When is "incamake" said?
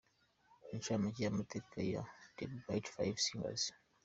0.73-1.19